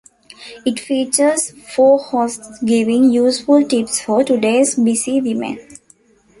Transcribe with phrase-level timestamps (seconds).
[0.65, 5.59] It features four hosts giving useful tip's for today's busy women.